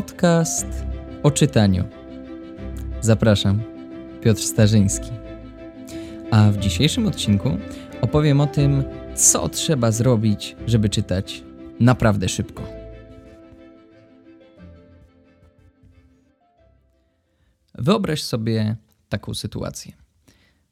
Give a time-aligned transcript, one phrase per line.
[0.00, 0.66] Podcast
[1.22, 1.84] o czytaniu.
[3.00, 3.62] Zapraszam,
[4.22, 5.10] Piotr Starzyński.
[6.30, 7.50] A w dzisiejszym odcinku
[8.00, 8.84] opowiem o tym,
[9.14, 11.44] co trzeba zrobić, żeby czytać
[11.80, 12.62] naprawdę szybko.
[17.74, 18.76] Wyobraź sobie
[19.08, 19.92] taką sytuację.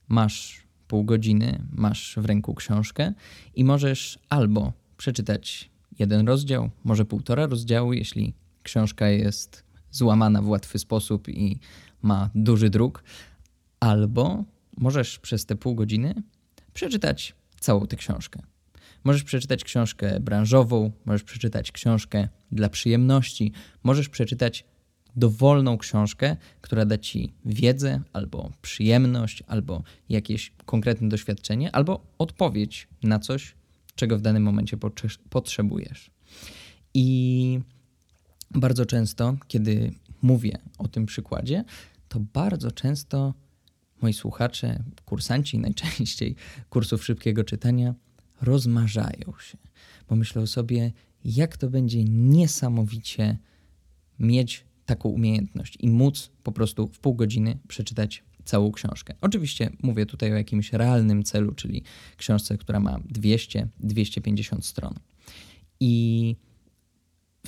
[0.09, 3.13] Masz pół godziny, masz w ręku książkę
[3.55, 8.35] i możesz albo przeczytać jeden rozdział, może półtora rozdziału, jeśli
[8.69, 11.59] książka jest złamana w łatwy sposób i
[12.03, 13.03] ma duży druk,
[13.81, 14.45] albo
[14.77, 16.23] możesz przez te pół godziny
[16.75, 18.43] przeczytać całą tę książkę.
[19.05, 23.53] Możesz przeczytać książkę branżową, możesz przeczytać książkę dla przyjemności,
[23.85, 24.65] możesz przeczytać
[25.17, 33.19] dowolną książkę, która da ci wiedzę, albo przyjemność, albo jakieś konkretne doświadczenie, albo odpowiedź na
[33.19, 33.55] coś,
[33.95, 34.77] czego w danym momencie
[35.31, 36.11] potrzebujesz.
[36.95, 37.61] I
[38.51, 41.65] bardzo często, kiedy mówię o tym przykładzie,
[42.09, 43.35] to bardzo często
[44.03, 46.37] moi słuchacze, kursanci najczęściej
[46.69, 47.95] kursów szybkiego czytania,
[48.41, 49.59] rozmarzają się,
[50.09, 50.93] bo myślą sobie,
[51.25, 53.39] jak to będzie niesamowicie
[54.19, 59.15] mieć taką umiejętność i móc po prostu w pół godziny przeczytać całą książkę.
[59.21, 61.83] Oczywiście mówię tutaj o jakimś realnym celu, czyli
[62.17, 64.95] książce, która ma 200-250 stron.
[65.81, 66.37] I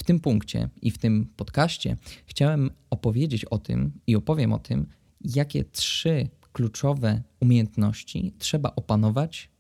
[0.01, 4.87] w tym punkcie i w tym podcaście chciałem opowiedzieć o tym i opowiem o tym,
[5.21, 9.51] jakie trzy kluczowe umiejętności trzeba opanować,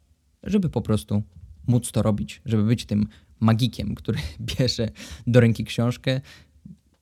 [0.42, 1.22] żeby po prostu
[1.66, 3.06] móc to robić, żeby być tym
[3.40, 4.18] magikiem, który
[4.58, 4.88] bierze
[5.26, 6.20] do ręki książkę,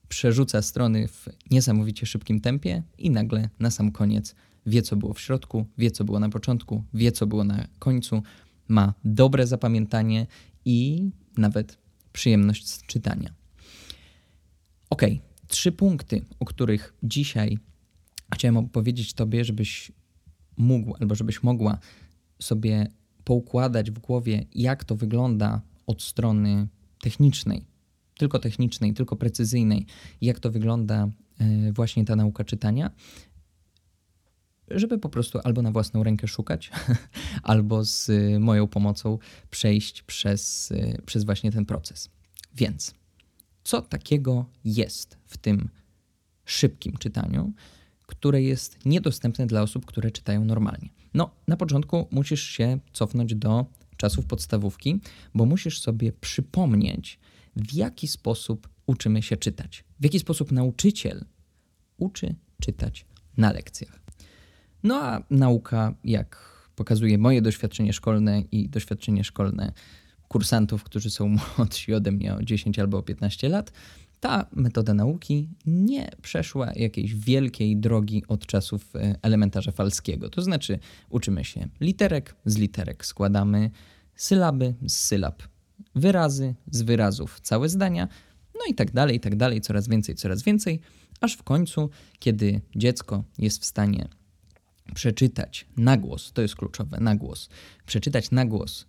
[0.09, 4.35] przerzuca strony w niesamowicie szybkim tempie i nagle na sam koniec
[4.67, 8.23] wie, co było w środku, wie, co było na początku, wie, co było na końcu,
[8.69, 10.27] ma dobre zapamiętanie
[10.65, 11.79] i nawet
[12.19, 13.35] przyjemność z czytania.
[14.91, 15.03] Ok,
[15.49, 17.59] trzy punkty, o których dzisiaj
[18.35, 19.93] chciałem opowiedzieć Tobie, żebyś
[20.57, 21.79] mógł albo żebyś mogła
[22.39, 22.87] sobie
[23.25, 26.69] poukładać w głowie, jak to wygląda od strony
[27.01, 27.65] technicznej,
[28.19, 29.87] tylko technicznej, tylko precyzyjnej,
[30.21, 31.09] jak to wygląda
[31.39, 32.91] e, właśnie ta nauka czytania,
[34.71, 36.71] żeby po prostu albo na własną rękę szukać,
[37.43, 39.19] albo z moją pomocą
[39.51, 42.11] przejść przez, e, przez właśnie ten proces.
[42.55, 42.95] Więc
[43.65, 45.69] co takiego jest w tym
[46.45, 47.53] szybkim czytaniu,
[48.07, 50.89] które jest niedostępne dla osób, które czytają normalnie?
[51.15, 55.01] No, na początku musisz się cofnąć do czasów podstawówki,
[55.35, 57.19] bo musisz sobie przypomnieć,
[57.57, 61.25] w jaki sposób uczymy się czytać, w jaki sposób nauczyciel
[61.97, 63.07] uczy czytać
[63.37, 63.98] na lekcjach.
[64.83, 69.73] No a nauka, jak pokazuje moje doświadczenie szkolne i doświadczenie szkolne
[70.29, 71.29] kursantów, którzy są
[71.59, 73.73] młodsi ode mnie o 10 albo o 15 lat,
[74.21, 80.31] ta metoda nauki nie przeszła jakiejś wielkiej drogi od czasów e, elementarza falskiego.
[80.31, 80.79] To znaczy,
[81.11, 83.71] uczymy się literek, z literek składamy
[84.15, 85.43] sylaby z sylab,
[85.95, 88.09] wyrazy z wyrazów, całe zdania,
[88.55, 90.81] no i tak dalej, i tak dalej, coraz więcej, coraz więcej,
[91.21, 94.09] aż w końcu, kiedy dziecko jest w stanie
[94.95, 97.49] przeczytać na głos, to jest kluczowe, na głos,
[97.87, 98.87] przeczytać na głos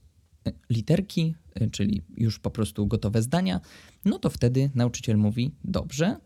[0.69, 3.61] literki, y, czyli już po prostu gotowe zdania,
[4.05, 6.17] no to wtedy nauczyciel mówi: Dobrze,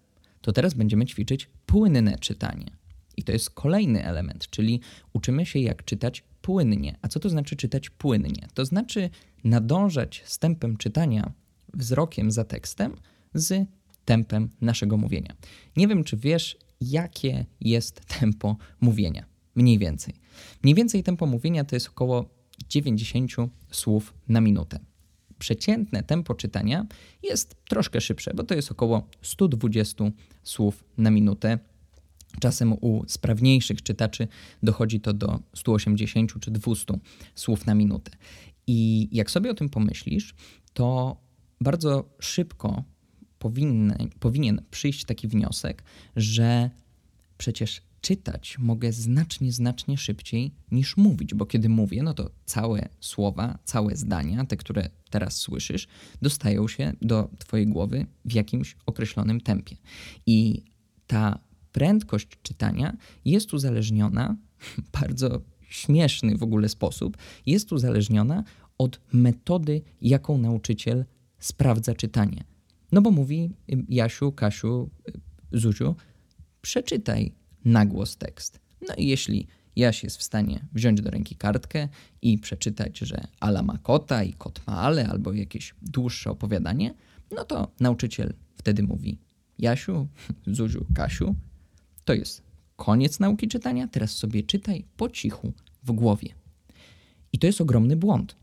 [0.42, 2.72] to teraz będziemy ćwiczyć płynne czytanie.
[3.18, 4.80] I to jest kolejny element, czyli
[5.14, 6.98] uczymy się, jak czytać płynnie.
[7.02, 8.48] A co to znaczy czytać płynnie?
[8.54, 9.10] To znaczy
[9.44, 11.34] nadążać z tempem czytania
[11.74, 12.96] wzrokiem za tekstem
[13.34, 13.68] z
[14.06, 15.36] tempem naszego mówienia.
[15.78, 19.33] Nie wiem, czy wiesz, jakie jest tempo mówienia.
[19.56, 20.14] Mniej więcej.
[20.64, 22.30] Mniej więcej tempo mówienia to jest około
[22.70, 23.32] 90
[23.72, 24.80] słów na minutę.
[25.40, 26.86] Przeciętne tempo czytania
[27.24, 30.04] jest troszkę szybsze, bo to jest około 120
[30.44, 31.60] słów na minutę.
[32.40, 34.28] Czasem u sprawniejszych czytaczy
[34.64, 36.94] dochodzi to do 180 czy 200
[37.36, 38.12] słów na minutę.
[38.68, 40.36] I jak sobie o tym pomyślisz,
[40.74, 41.18] to
[41.62, 42.84] bardzo szybko
[43.40, 45.84] powinny, powinien przyjść taki wniosek,
[46.16, 46.70] że
[47.38, 53.60] przecież czytać mogę znacznie, znacznie szybciej niż mówić, bo kiedy mówię, no to całe słowa,
[53.64, 55.88] całe zdania, te, które teraz słyszysz,
[56.22, 59.76] dostają się do Twojej głowy w jakimś określonym tempie.
[60.26, 60.64] I
[61.08, 61.40] ta
[61.72, 64.38] prędkość czytania jest uzależniona,
[65.02, 68.44] bardzo śmieszny w ogóle sposób, jest uzależniona
[68.78, 71.06] od metody, jaką nauczyciel
[71.40, 72.44] sprawdza czytanie.
[72.92, 73.50] No bo mówi
[73.90, 74.90] Jasiu, Kasiu,
[75.52, 75.96] Zuziu,
[76.62, 78.60] przeczytaj na głos tekst.
[78.88, 81.88] No i jeśli Jaś jest w stanie wziąć do ręki kartkę
[82.22, 86.94] i przeczytać, że Ala ma kota i kot ma Ale, albo jakieś dłuższe opowiadanie,
[87.32, 89.18] no to nauczyciel wtedy mówi
[89.60, 90.08] Jasiu,
[90.48, 91.36] Zuziu, Kasiu,
[92.06, 92.44] to jest
[92.76, 96.30] koniec nauki czytania, teraz sobie czytaj po cichu w głowie.
[97.34, 98.36] I to jest ogromny błąd,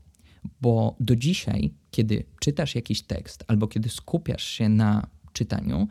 [0.61, 5.87] bo do dzisiaj, kiedy czytasz jakiś tekst albo kiedy skupiasz się na czytaniu,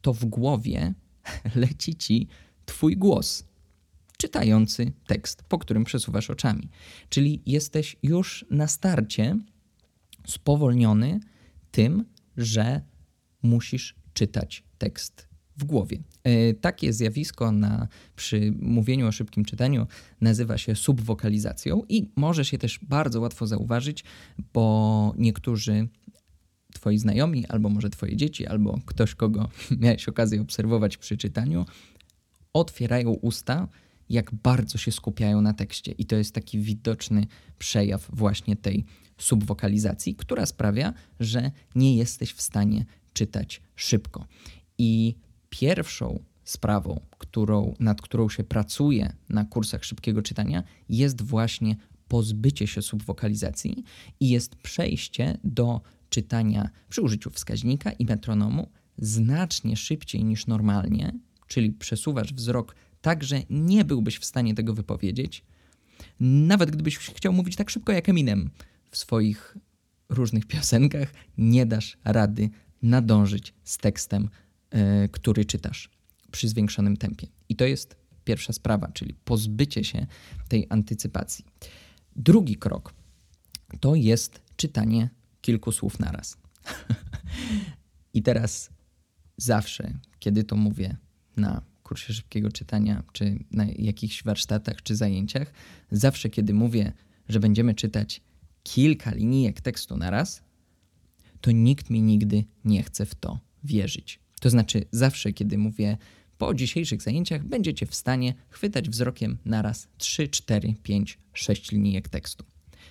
[0.00, 0.94] to w głowie
[1.54, 2.28] leci ci
[2.66, 3.44] twój głos,
[4.18, 6.68] czytający tekst, po którym przesuwasz oczami.
[7.08, 9.38] Czyli jesteś już na starcie
[10.26, 11.20] spowolniony
[11.70, 12.04] tym,
[12.36, 12.80] że
[13.42, 15.98] musisz czytać tekst w głowie.
[16.24, 19.86] E, takie zjawisko na, przy mówieniu o szybkim czytaniu
[20.20, 24.04] nazywa się subwokalizacją i może się też bardzo łatwo zauważyć,
[24.52, 25.88] bo niektórzy
[26.82, 29.48] twoi znajomi, albo może twoje dzieci, albo ktoś, kogo
[29.80, 31.66] miałeś okazję obserwować przy czytaniu,
[32.52, 33.68] otwierają usta,
[34.08, 35.92] jak bardzo się skupiają na tekście.
[35.92, 37.26] I to jest taki widoczny
[37.58, 38.84] przejaw właśnie tej
[39.18, 44.26] subwokalizacji, która sprawia, że nie jesteś w stanie czytać szybko.
[44.78, 45.14] I
[45.50, 51.76] pierwszą sprawą, którą, nad którą się pracuje na kursach szybkiego czytania, jest właśnie
[52.08, 53.84] pozbycie się subwokalizacji
[54.20, 55.80] i jest przejście do
[56.12, 61.12] czytania przy użyciu wskaźnika i metronomu znacznie szybciej niż normalnie,
[61.46, 65.44] czyli przesuwasz wzrok tak, że nie byłbyś w stanie tego wypowiedzieć,
[66.20, 68.50] nawet gdybyś chciał mówić tak szybko jak Eminem
[68.90, 69.56] w swoich
[70.08, 72.50] różnych piosenkach, nie dasz rady
[72.82, 74.28] nadążyć z tekstem,
[74.72, 74.80] yy,
[75.12, 75.90] który czytasz
[76.32, 77.26] przy zwiększonym tempie.
[77.48, 80.06] I to jest pierwsza sprawa, czyli pozbycie się
[80.48, 81.44] tej antycypacji.
[82.16, 82.94] Drugi krok
[83.80, 85.10] to jest czytanie
[85.42, 86.36] kilku słów naraz.
[88.14, 88.70] I teraz
[89.36, 90.96] zawsze, kiedy to mówię
[91.36, 95.52] na kursie szybkiego czytania, czy na jakichś warsztatach, czy zajęciach,
[95.90, 96.92] zawsze, kiedy mówię,
[97.28, 98.20] że będziemy czytać
[98.62, 100.42] kilka linijek tekstu naraz,
[101.40, 104.20] to nikt mi nigdy nie chce w to wierzyć.
[104.40, 105.96] To znaczy, zawsze, kiedy mówię,
[106.38, 112.44] po dzisiejszych zajęciach będziecie w stanie chwytać wzrokiem naraz 3, 4, 5, 6 linijek tekstu.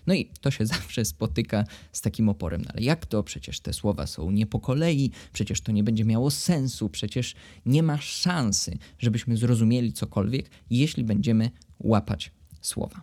[0.08, 2.62] No i to się zawsze spotyka z takim oporem.
[2.62, 3.24] No ale jak to?
[3.24, 7.84] Przecież te słowa są nie po kolei, przecież to nie będzie miało sensu, przecież nie
[7.84, 12.32] ma szansy, żebyśmy zrozumieli cokolwiek, jeśli będziemy łapać
[12.62, 13.02] słowa.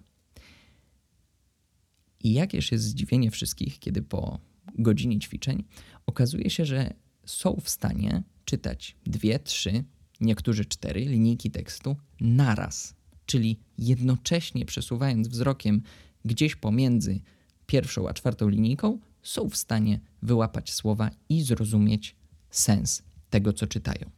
[2.25, 4.41] I jakież jest zdziwienie wszystkich, kiedy po
[4.79, 5.65] godzinie ćwiczeń
[6.07, 6.95] okazuje się, że
[7.27, 9.85] są w stanie czytać dwie, trzy,
[10.21, 12.95] niektórzy cztery linijki tekstu naraz,
[13.27, 15.83] czyli jednocześnie przesuwając wzrokiem
[16.25, 17.21] gdzieś pomiędzy
[17.67, 22.17] pierwszą a czwartą linijką, są w stanie wyłapać słowa i zrozumieć
[22.51, 24.11] sens tego, co czytają.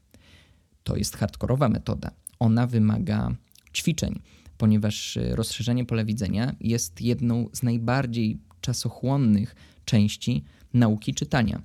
[0.85, 2.11] To jest hardkorowa metoda.
[2.38, 3.35] Ona wymaga
[3.75, 4.20] ćwiczeń,
[4.58, 9.55] ponieważ rozszerzenie pola widzenia jest jedną z najbardziej czasochłonnych
[9.85, 10.44] części
[10.75, 11.62] nauki czytania.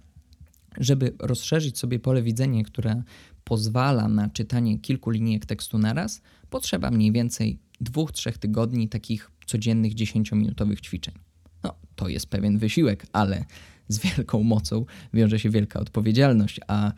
[0.78, 3.04] Żeby rozszerzyć sobie pole widzenia, które
[3.44, 9.94] pozwala na czytanie kilku linijek tekstu naraz, potrzeba mniej więcej dwóch, trzech tygodni takich codziennych
[9.94, 11.14] 10-minutowych ćwiczeń.
[11.64, 13.46] No, to jest pewien wysiłek, ale
[13.88, 16.92] z wielką mocą wiąże się wielka odpowiedzialność, a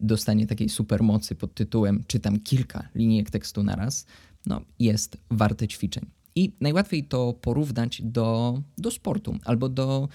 [0.00, 4.06] dostanie takiej supermocy pod tytułem czytam kilka linijek tekstu naraz,
[4.46, 6.06] no, jest warte ćwiczeń.
[6.34, 10.08] I najłatwiej to porównać do, do sportu albo do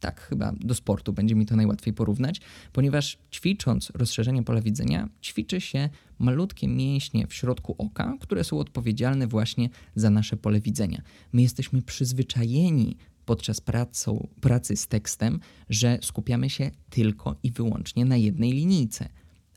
[0.00, 2.40] tak, chyba do sportu będzie mi to najłatwiej porównać,
[2.72, 5.88] ponieważ ćwicząc rozszerzenie pola widzenia, ćwiczy się
[6.22, 11.02] malutkie mięśnie w środku oka, które są odpowiedzialne właśnie za nasze pole widzenia.
[11.32, 18.16] My jesteśmy przyzwyczajeni podczas pracą, pracy z tekstem, że skupiamy się tylko i wyłącznie na
[18.16, 19.08] jednej linijce.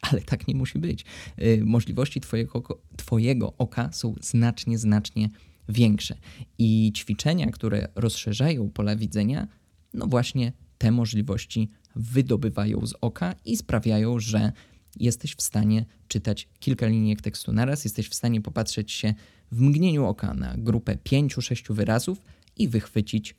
[0.01, 1.05] Ale tak nie musi być.
[1.37, 5.29] Yy, możliwości twojego, twojego oka są znacznie, znacznie
[5.69, 6.17] większe.
[6.57, 9.47] I ćwiczenia, które rozszerzają pola widzenia,
[9.93, 14.51] no właśnie te możliwości wydobywają z oka i sprawiają, że
[14.95, 19.13] jesteś w stanie czytać kilka linijek tekstu naraz, jesteś w stanie popatrzeć się
[19.51, 22.21] w mgnieniu oka na grupę pięciu, sześciu wyrazów
[22.57, 23.35] i wychwycić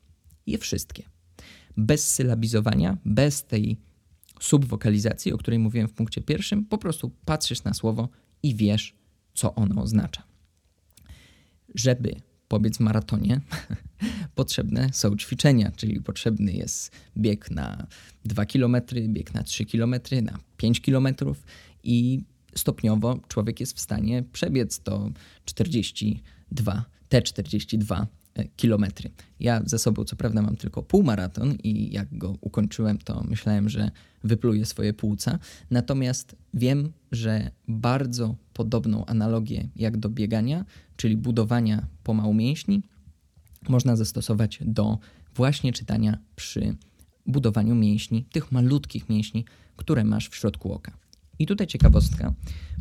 [0.47, 1.03] je wszystkie.
[1.77, 3.77] Bez sylabizowania, bez tej
[4.41, 8.09] subwokalizacji, o której mówiłem w punkcie pierwszym, po prostu patrzysz na słowo
[8.43, 8.95] i wiesz,
[9.35, 10.23] co ono oznacza.
[11.75, 12.17] Żeby
[12.49, 13.41] pobiec maratonie,
[14.37, 17.87] potrzebne są ćwiczenia, czyli potrzebny jest bieg na
[18.25, 18.77] 2 km,
[19.09, 21.09] bieg na 3 km, na 5 km
[21.83, 22.21] i
[22.55, 25.11] stopniowo człowiek jest w stanie przebiec to
[25.45, 29.11] 42, te 42 e, kilometry.
[29.41, 33.91] Ja za sobą co prawda mam tylko półmaraton i jak go ukończyłem, to myślałem, że
[34.25, 35.39] wypluję swoje płuca.
[35.71, 40.65] Natomiast wiem, że bardzo podobną analogię jak do biegania,
[40.97, 42.83] czyli budowania pomału mięśni,
[43.69, 44.99] można zastosować do
[45.35, 46.77] właśnie czytania przy
[47.27, 49.45] budowaniu mięśni, tych malutkich mięśni,
[49.77, 50.99] które masz w środku oka.
[51.39, 52.35] I tutaj ciekawostka.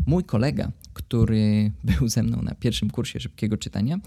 [0.08, 4.00] Mój kolega, który był ze mną na pierwszym kursie szybkiego czytania,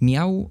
[0.00, 0.50] miał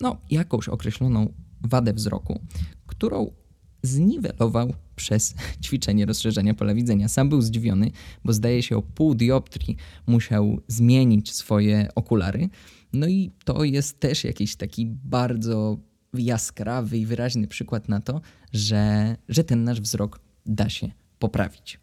[0.00, 2.40] no, jakąś określoną wadę wzroku,
[2.86, 3.32] którą
[3.82, 5.34] zniwelował przez
[5.64, 7.08] ćwiczenie rozszerzenia pola widzenia.
[7.08, 7.90] Sam był zdziwiony,
[8.24, 12.48] bo zdaje się o pół dioptrii musiał zmienić swoje okulary.
[12.92, 15.78] No i to jest też jakiś taki bardzo
[16.14, 18.20] jaskrawy i wyraźny przykład na to,
[18.52, 21.80] że, że ten nasz wzrok da się poprawić.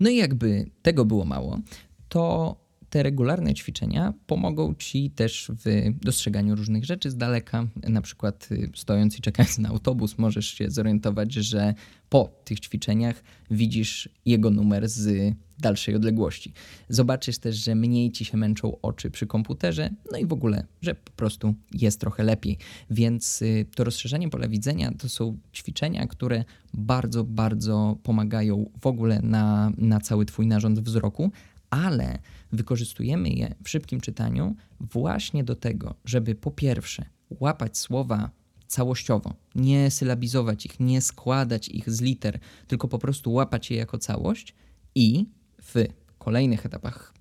[0.00, 1.60] No i jakby tego było mało,
[2.08, 2.56] to
[2.92, 7.66] te regularne ćwiczenia pomogą ci też w dostrzeganiu różnych rzeczy z daleka.
[7.88, 11.74] Na przykład y, stojąc i czekając na autobus, możesz się zorientować, że
[12.08, 16.52] po tych ćwiczeniach widzisz jego numer z dalszej odległości.
[16.88, 20.94] Zobaczysz też, że mniej ci się męczą oczy przy komputerze, no i w ogóle, że
[20.94, 22.58] po prostu jest trochę lepiej.
[22.90, 26.44] Więc y, to rozszerzenie pola widzenia to są ćwiczenia, które
[26.74, 31.30] bardzo, bardzo pomagają w ogóle na, na cały Twój narząd wzroku,
[31.72, 32.18] ale
[32.52, 38.30] wykorzystujemy je w szybkim czytaniu właśnie do tego, żeby po pierwsze łapać słowa
[38.66, 43.98] całościowo, nie sylabizować ich, nie składać ich z liter, tylko po prostu łapać je jako
[43.98, 44.54] całość
[44.94, 45.26] i
[45.62, 45.74] w
[46.18, 47.14] kolejnych etapach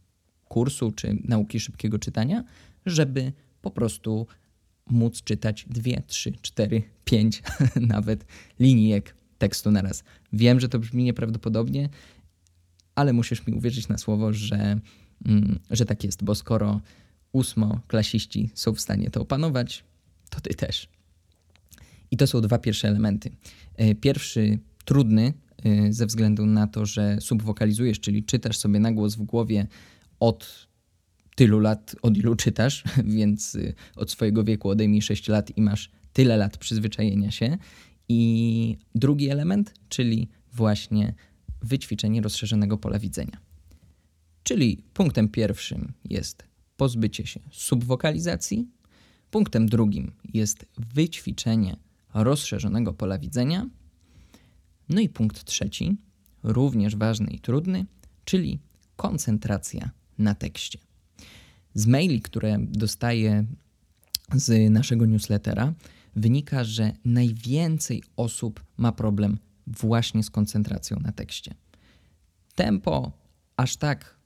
[0.46, 2.44] kursu czy nauki szybkiego czytania,
[2.86, 4.28] żeby po prostu
[4.90, 7.44] móc czytać dwie, trzy, cztery, pięć
[7.96, 8.26] nawet
[8.60, 10.04] linijek tekstu na raz.
[10.34, 11.90] Wiem, że to brzmi nieprawdopodobnie,
[12.96, 14.80] ale musisz mi uwierzyć na słowo, że,
[15.26, 16.82] mm, że tak jest, bo skoro
[17.34, 19.84] ósmo-klasiści są w stanie to opanować,
[20.30, 20.90] to ty też.
[22.12, 23.32] I to są dwa pierwsze elementy.
[23.76, 25.34] E, pierwszy trudny
[25.64, 29.68] e, ze względu na to, że subwokalizujesz, czyli czytasz sobie na głos w głowie
[30.20, 30.68] od
[31.36, 32.84] tylu lat, od ilu czytasz,
[33.18, 37.58] więc e, od swojego wieku odejmij 6 lat i masz tyle lat przyzwyczajenia się.
[38.10, 41.14] I drugi element, czyli właśnie
[41.62, 43.38] wyćwiczenie rozszerzonego pola widzenia.
[44.44, 46.44] Czyli punktem pierwszym jest
[46.78, 48.68] pozbycie się subwokalizacji,
[49.32, 51.78] punktem drugim jest wyćwiczenie
[52.14, 53.70] rozszerzonego pola widzenia,
[54.90, 55.98] no i punkt trzeci,
[56.44, 57.86] również ważny i trudny,
[58.26, 58.60] czyli
[58.96, 60.80] koncentracja na tekście.
[61.74, 63.46] Z maili, które dostaję
[64.36, 65.74] z naszego newslettera,
[66.16, 69.38] wynika, że najwięcej osób ma problem
[69.68, 71.54] właśnie z koncentracją na tekście.
[72.56, 73.12] Tempo
[73.58, 74.20] aż tak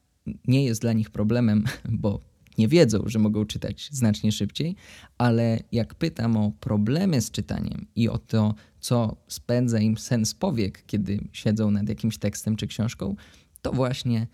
[0.47, 1.63] nie jest dla nich problemem,
[2.03, 2.21] bo
[2.57, 4.75] nie wiedzą, że mogą czytać znacznie szybciej,
[5.17, 10.85] ale jak pytam o problemy z czytaniem i o to, co spędza im sens powiek,
[10.85, 13.15] kiedy siedzą nad jakimś tekstem czy książką,
[13.61, 14.27] to właśnie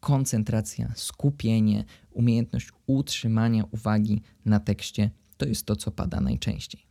[0.00, 6.86] koncentracja, skupienie, umiejętność utrzymania uwagi na tekście to jest to, co pada najczęściej.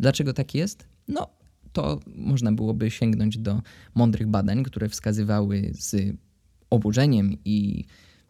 [0.00, 0.86] Dlaczego tak jest?
[1.08, 1.37] No,
[1.78, 3.62] to można byłoby sięgnąć do
[3.94, 6.16] mądrych badań, które wskazywały z
[6.70, 7.84] oburzeniem i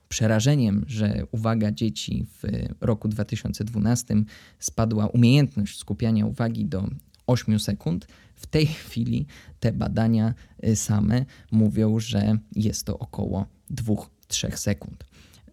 [0.08, 2.42] przerażeniem, że uwaga dzieci w
[2.80, 4.14] roku 2012
[4.58, 6.88] spadła umiejętność skupiania uwagi do
[7.26, 8.06] 8 sekund.
[8.36, 9.26] W tej chwili
[9.60, 15.04] te badania y, same mówią, że jest to około 2-3 sekund.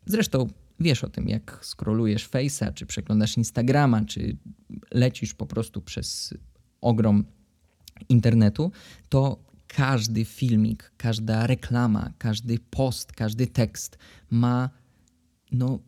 [0.05, 0.47] Zresztą
[0.79, 4.37] wiesz o tym, jak scrollujesz Face'a, czy przeglądasz Instagrama, czy
[4.91, 6.33] lecisz po prostu przez
[6.81, 7.25] ogrom
[8.09, 8.71] internetu,
[9.09, 13.97] to każdy filmik, każda reklama, każdy post, każdy tekst
[14.31, 14.69] ma
[15.51, 15.79] no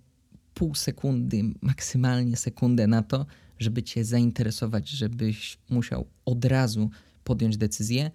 [0.54, 3.26] pół sekundy, maksymalnie sekundę na to,
[3.60, 6.90] żeby cię zainteresować, żebyś musiał od razu
[7.24, 8.12] podjąć decyzję,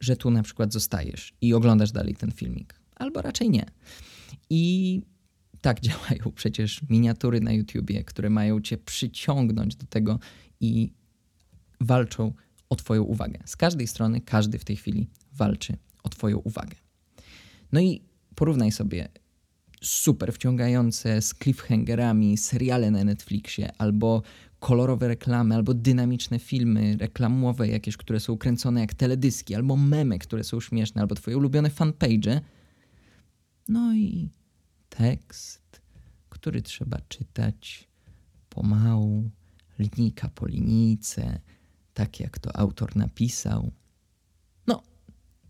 [0.00, 2.74] że tu na przykład zostajesz i oglądasz dalej ten filmik.
[2.96, 3.66] Albo raczej nie.
[4.50, 5.02] I
[5.60, 10.18] tak działają przecież miniatury na YouTubie, które mają cię przyciągnąć do tego
[10.60, 10.92] i
[11.80, 12.32] walczą
[12.72, 13.38] o Twoją uwagę.
[13.44, 16.76] Z każdej strony każdy w tej chwili walczy o Twoją uwagę.
[17.72, 18.02] No i
[18.34, 19.08] porównaj sobie
[19.82, 24.22] super wciągające z cliffhangerami seriale na Netflixie, albo
[24.60, 30.44] kolorowe reklamy, albo dynamiczne filmy reklamowe jakieś, które są kręcone jak teledyski, albo memy, które
[30.44, 32.40] są śmieszne, albo Twoje ulubione fanpage.
[33.68, 34.28] No i
[34.88, 35.80] tekst,
[36.28, 37.88] który trzeba czytać
[38.48, 39.30] pomału,
[39.78, 41.40] linijka po linijce,
[41.94, 43.72] tak jak to autor napisał,
[44.66, 44.82] no,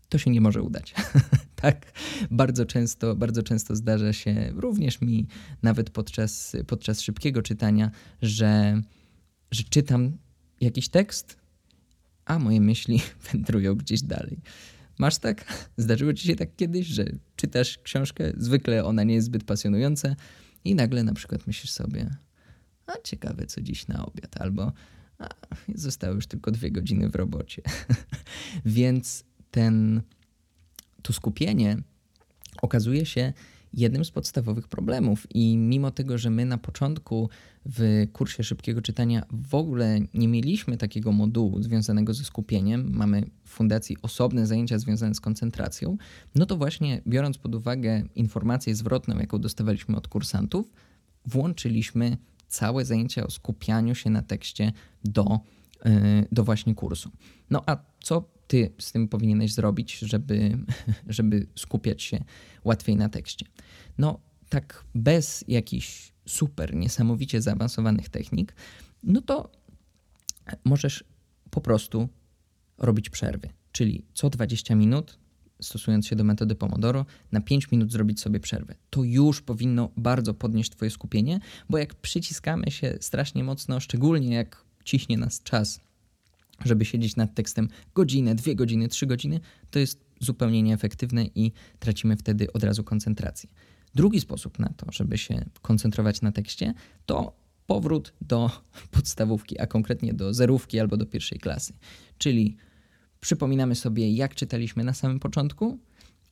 [0.09, 0.93] to się nie może udać.
[1.55, 1.91] tak,
[2.31, 5.27] bardzo często, bardzo często zdarza się, również mi,
[5.63, 8.81] nawet podczas, podczas szybkiego czytania, że,
[9.51, 10.17] że czytam
[10.61, 11.37] jakiś tekst,
[12.25, 14.41] a moje myśli wędrują gdzieś dalej.
[14.99, 15.69] Masz tak?
[15.77, 20.15] Zdarzyło ci się tak kiedyś, że czytasz książkę, zwykle ona nie jest zbyt pasjonująca
[20.63, 22.09] i nagle na przykład myślisz sobie,
[22.87, 24.71] a ciekawe co dziś na obiad, albo
[25.23, 27.61] a, zostały już tylko dwie godziny w robocie.
[28.65, 30.01] Więc ten,
[31.01, 31.77] to skupienie
[32.61, 33.33] okazuje się
[33.73, 35.27] jednym z podstawowych problemów.
[35.35, 37.29] I mimo tego, że my na początku
[37.65, 43.49] w kursie szybkiego czytania w ogóle nie mieliśmy takiego modułu związanego ze skupieniem, mamy w
[43.49, 45.97] fundacji osobne zajęcia związane z koncentracją,
[46.35, 50.71] no to właśnie biorąc pod uwagę informację zwrotną, jaką dostawaliśmy od kursantów,
[51.25, 52.17] włączyliśmy
[52.53, 54.71] całe zajęcia o skupianiu się na tekście
[55.03, 55.39] do,
[55.85, 55.91] yy,
[56.31, 57.11] do właśnie kursu.
[57.49, 60.57] No a co ty z tym powinieneś zrobić, żeby,
[61.17, 62.23] żeby skupiać się
[62.63, 63.45] łatwiej na tekście?
[63.97, 64.19] No,
[64.49, 68.55] tak bez jakichś super, niesamowicie zaawansowanych technik,
[69.03, 69.51] no to
[70.63, 71.03] możesz
[71.49, 72.09] po prostu
[72.77, 73.49] robić przerwy.
[73.71, 75.19] Czyli co 20 minut,
[75.63, 78.75] stosując się do metody Pomodoro, na 5 minut zrobić sobie przerwę.
[78.89, 81.39] To już powinno bardzo podnieść Twoje skupienie,
[81.69, 85.79] bo jak przyciskamy się strasznie mocno, szczególnie jak ciśnie nas czas
[86.65, 89.39] żeby siedzieć nad tekstem godzinę, dwie godziny, trzy godziny,
[89.71, 93.49] to jest zupełnie nieefektywne i tracimy wtedy od razu koncentrację.
[93.95, 96.73] Drugi sposób na to, żeby się koncentrować na tekście,
[97.05, 97.35] to
[97.67, 98.51] powrót do
[98.91, 101.73] podstawówki, a konkretnie do zerówki albo do pierwszej klasy.
[102.17, 102.57] Czyli
[103.23, 105.79] przypominamy sobie, jak czytaliśmy na samym początku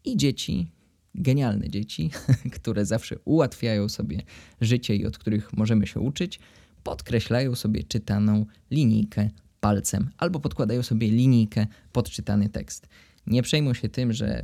[0.06, 0.72] i dzieci,
[1.16, 2.10] genialne dzieci,
[2.58, 4.22] które zawsze ułatwiają sobie
[4.62, 6.40] życie i od których możemy się uczyć,
[6.84, 9.30] podkreślają sobie czytaną linijkę
[9.60, 12.88] palcem albo podkładają sobie linijkę pod czytany tekst.
[13.28, 14.44] Nie przejmuj się tym, że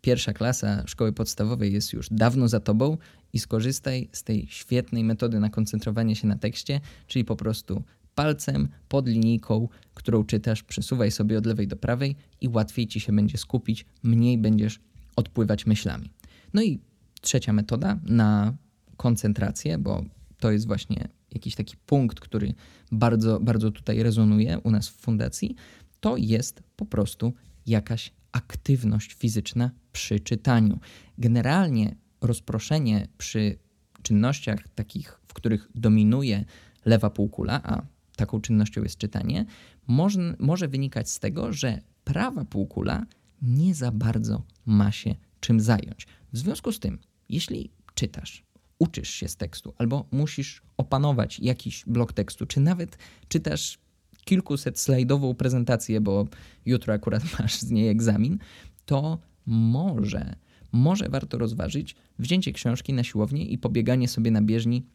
[0.00, 2.98] pierwsza klasa szkoły podstawowej jest już dawno za tobą
[3.32, 7.82] i skorzystaj z tej świetnej metody na koncentrowanie się na tekście, czyli po prostu
[8.14, 13.12] palcem pod linijką, którą czytasz, przesuwaj sobie od lewej do prawej i łatwiej ci się
[13.12, 14.80] będzie skupić, mniej będziesz
[15.16, 16.12] odpływać myślami.
[16.54, 16.80] No i
[17.20, 18.54] trzecia metoda na
[18.96, 20.04] koncentrację, bo
[20.38, 22.54] to jest właśnie jakiś taki punkt, który
[22.92, 25.54] bardzo, bardzo tutaj rezonuje u nas w fundacji,
[26.00, 27.32] to jest po prostu
[27.66, 30.80] jakaś aktywność fizyczna przy czytaniu.
[31.18, 33.58] Generalnie rozproszenie przy
[34.02, 36.44] czynnościach takich, w których dominuje
[36.84, 37.82] lewa półkula, a
[38.22, 39.44] taką czynnością jest czytanie,
[39.86, 43.06] może, może wynikać z tego, że prawa półkula
[43.42, 46.06] nie za bardzo ma się czym zająć.
[46.32, 48.44] W związku z tym, jeśli czytasz
[48.78, 53.78] uczysz się z tekstu, albo musisz opanować jakiś blok tekstu, czy nawet czytasz
[54.24, 56.26] kilkuset slajdową prezentację, bo
[56.66, 58.38] jutro akurat masz z niej egzamin,
[58.84, 60.34] to może,
[60.72, 64.86] może warto rozważyć wzięcie książki na siłownię i pobieganie sobie na bieżni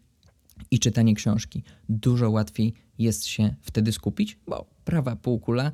[0.72, 1.63] i czytanie książki.
[1.89, 5.72] Dużo łatwiej jest się wtedy skupić, bo prawa półkula,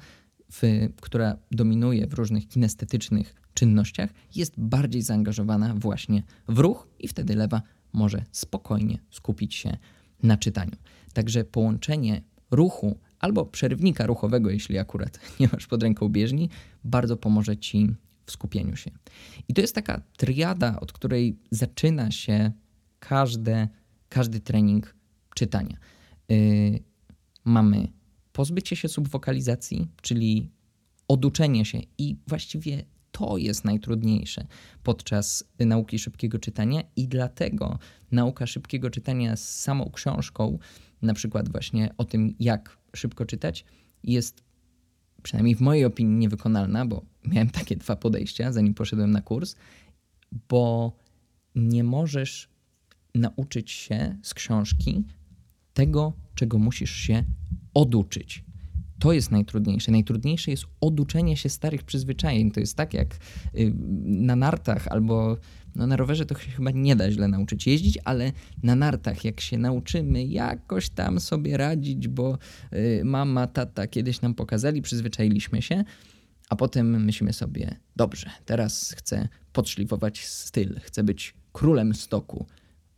[0.51, 0.61] w,
[1.01, 7.61] która dominuje w różnych kinestetycznych czynnościach, jest bardziej zaangażowana właśnie w ruch i wtedy lewa
[7.93, 9.77] może spokojnie skupić się
[10.23, 10.75] na czytaniu.
[11.13, 16.49] Także połączenie ruchu albo przerywnika ruchowego, jeśli akurat nie masz pod ręką bieżni,
[16.83, 18.91] bardzo pomoże ci w skupieniu się.
[19.47, 22.51] I to jest taka triada, od której zaczyna się
[22.99, 23.67] każde,
[24.13, 24.95] każdy trening
[25.35, 25.77] czytania.
[26.29, 26.83] Yy,
[27.45, 27.87] mamy
[28.33, 30.51] pozbycie się subwokalizacji, czyli
[31.07, 34.47] oduczenie się i właściwie to jest najtrudniejsze
[34.83, 37.79] podczas nauki szybkiego czytania i dlatego
[38.11, 40.59] nauka szybkiego czytania z samą książką,
[41.01, 43.65] na przykład właśnie o tym, jak szybko czytać,
[44.03, 44.43] jest
[45.23, 49.55] przynajmniej w mojej opinii niewykonalna, bo miałem takie dwa podejścia, zanim poszedłem na kurs,
[50.49, 50.93] bo
[51.55, 52.52] nie możesz
[53.15, 55.03] nauczyć się z książki
[55.73, 57.23] tego, czego musisz się
[57.73, 58.43] oduczyć.
[58.99, 59.91] To jest najtrudniejsze.
[59.91, 62.51] Najtrudniejsze jest oduczenie się starych przyzwyczajeń.
[62.51, 63.15] To jest tak jak
[63.55, 63.73] y,
[64.03, 65.37] na nartach albo
[65.75, 68.31] no na rowerze to się chyba nie da źle nauczyć jeździć, ale
[68.63, 72.37] na nartach, jak się nauczymy jakoś tam sobie radzić, bo
[72.73, 75.83] y, mama, tata kiedyś nam pokazali, przyzwyczailiśmy się,
[76.49, 82.45] a potem myślimy sobie, dobrze, teraz chcę podszlifować styl, chcę być królem stoku.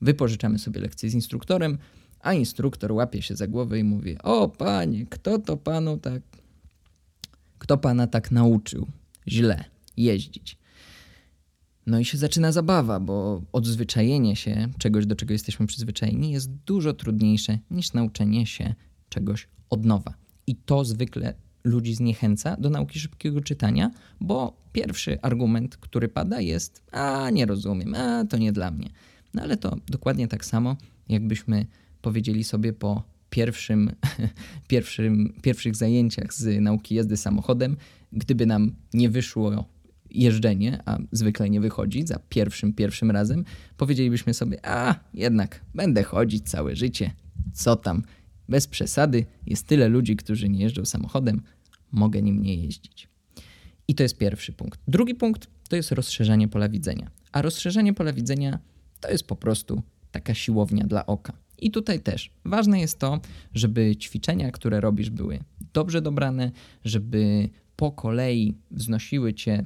[0.02, 1.78] Wypożyczamy sobie lekcję z instruktorem,
[2.20, 6.22] a instruktor łapie się za głowę i mówi: O panie, kto to panu tak.
[7.58, 8.88] Kto pana tak nauczył
[9.28, 9.64] źle
[9.98, 10.58] jeździć?
[11.88, 16.94] No i się zaczyna zabawa, bo odzwyczajenie się czegoś, do czego jesteśmy przyzwyczajeni, jest dużo
[16.94, 18.76] trudniejsze niż nauczenie się
[19.10, 20.14] czegoś od nowa.
[20.48, 26.84] I to zwykle ludzi zniechęca do nauki szybkiego czytania, bo pierwszy argument, który pada, jest:
[26.92, 28.90] A nie rozumiem, a to nie dla mnie.
[29.36, 30.78] No ale to dokładnie tak samo,
[31.10, 31.66] jakbyśmy
[32.02, 33.92] powiedzieli sobie po pierwszym,
[34.68, 37.78] pierwszym, pierwszych zajęciach z nauki jazdy samochodem,
[38.12, 39.66] gdyby nam nie wyszło
[40.12, 43.46] jeżdżenie, a zwykle nie wychodzi za pierwszym, pierwszym razem,
[43.78, 47.12] powiedzielibyśmy sobie, a jednak będę chodzić całe życie,
[47.54, 48.04] co tam,
[48.50, 51.42] bez przesady, jest tyle ludzi, którzy nie jeżdżą samochodem,
[51.92, 53.08] mogę nim nie jeździć.
[53.88, 54.80] I to jest pierwszy punkt.
[54.88, 57.12] Drugi punkt to jest rozszerzanie pola widzenia.
[57.32, 58.60] A rozszerzenie pola widzenia
[59.06, 61.34] to jest po prostu taka siłownia dla oka.
[61.60, 63.20] I tutaj też ważne jest to,
[63.54, 65.40] żeby ćwiczenia, które robisz, były
[65.74, 66.52] dobrze dobrane,
[66.86, 69.66] żeby po kolei wznosiły cię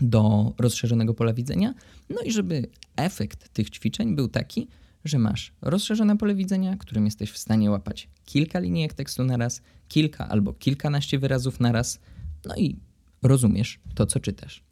[0.00, 1.74] do rozszerzonego pola widzenia,
[2.10, 4.68] no i żeby efekt tych ćwiczeń był taki,
[5.04, 9.62] że masz rozszerzone pole widzenia, którym jesteś w stanie łapać kilka linijek tekstu na raz,
[9.88, 12.00] kilka albo kilkanaście wyrazów na raz,
[12.44, 12.76] no i
[13.22, 14.62] rozumiesz to, co czytasz.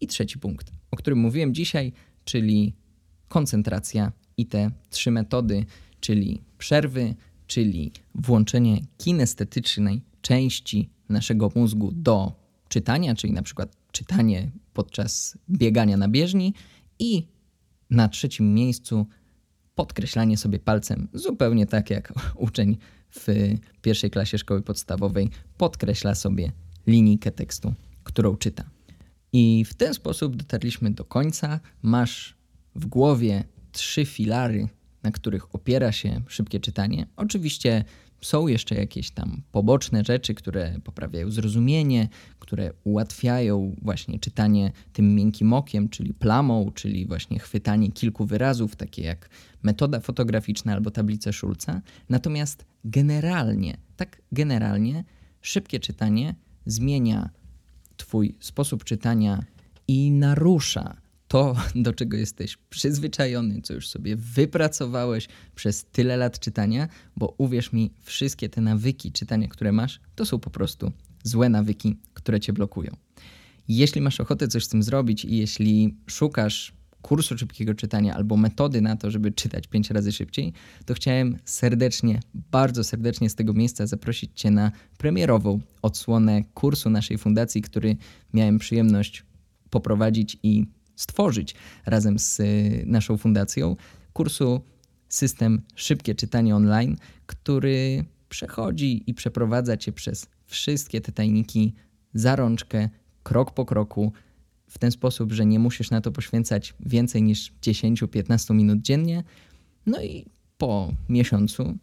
[0.00, 1.92] I trzeci punkt, o którym mówiłem dzisiaj,
[2.24, 2.81] czyli
[3.32, 5.64] koncentracja i te trzy metody,
[6.00, 7.14] czyli przerwy,
[7.46, 12.32] czyli włączenie kinestetycznej części naszego mózgu do
[12.68, 16.54] czytania, czyli na przykład czytanie podczas biegania na bieżni
[16.98, 17.26] i
[17.90, 19.06] na trzecim miejscu
[19.74, 22.12] podkreślanie sobie palcem, zupełnie tak jak
[22.46, 22.76] uczeń
[23.10, 23.26] w
[23.82, 26.52] pierwszej klasie szkoły podstawowej podkreśla sobie
[26.86, 28.64] linijkę tekstu, którą czyta.
[29.32, 31.60] I w ten sposób dotarliśmy do końca.
[31.82, 32.41] Masz
[32.74, 34.68] w głowie trzy filary,
[35.02, 37.06] na których opiera się szybkie czytanie.
[37.16, 37.84] Oczywiście
[38.20, 42.08] są jeszcze jakieś tam poboczne rzeczy, które poprawiają zrozumienie,
[42.38, 49.02] które ułatwiają właśnie czytanie tym miękkim okiem, czyli plamą, czyli właśnie chwytanie kilku wyrazów, takie
[49.02, 49.28] jak
[49.62, 51.82] metoda fotograficzna albo tablice Schulza.
[52.08, 55.04] Natomiast generalnie, tak generalnie,
[55.40, 56.34] szybkie czytanie
[56.66, 57.30] zmienia
[57.96, 59.44] Twój sposób czytania
[59.88, 61.01] i narusza
[61.32, 67.72] to, do czego jesteś przyzwyczajony, co już sobie wypracowałeś przez tyle lat czytania, bo uwierz
[67.72, 70.92] mi, wszystkie te nawyki czytania, które masz, to są po prostu
[71.22, 72.96] złe nawyki, które cię blokują.
[73.68, 78.80] Jeśli masz ochotę coś z tym zrobić i jeśli szukasz kursu szybkiego czytania albo metody
[78.80, 80.52] na to, żeby czytać pięć razy szybciej,
[80.84, 87.18] to chciałem serdecznie, bardzo serdecznie z tego miejsca zaprosić Cię na premierową odsłonę kursu naszej
[87.18, 87.96] fundacji, który
[88.32, 89.24] miałem przyjemność
[89.70, 90.66] poprowadzić i
[90.96, 91.54] stworzyć
[91.86, 93.76] razem z y, naszą fundacją.
[94.12, 94.60] Kursu
[95.08, 101.74] System Szybkie Czytanie Online, który przechodzi i przeprowadza Cię przez wszystkie te tajniki
[102.14, 102.88] za rączkę,
[103.22, 104.12] krok po kroku,
[104.68, 109.24] w ten sposób, że nie musisz na to poświęcać więcej niż 10-15 minut dziennie.
[109.86, 110.26] No i
[110.58, 111.78] po miesiącu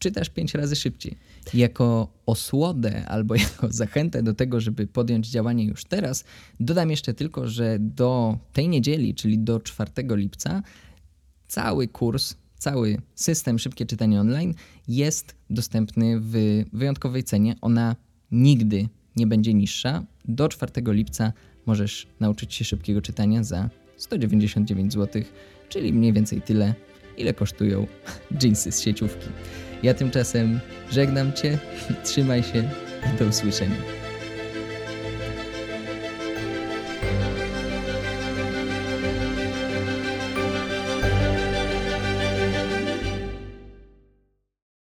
[0.00, 1.16] czytasz 5 razy szybciej.
[1.54, 6.24] Jako osłodę albo jako zachętę do tego, żeby podjąć działanie już teraz,
[6.60, 10.62] dodam jeszcze tylko, że do tej niedzieli, czyli do 4 lipca,
[11.48, 14.54] cały kurs, cały system szybkie czytanie online
[14.88, 17.56] jest dostępny w wyjątkowej cenie.
[17.60, 17.96] Ona
[18.30, 20.04] nigdy nie będzie niższa.
[20.24, 21.32] Do 4 lipca
[21.66, 25.22] możesz nauczyć się szybkiego czytania za 199 zł,
[25.68, 26.74] czyli mniej więcej tyle,
[27.20, 27.86] ile kosztują
[28.42, 29.28] jeansy z sieciówki.
[29.82, 31.58] Ja tymczasem żegnam Cię,
[32.04, 32.68] trzymaj się,
[33.18, 33.76] do usłyszenia.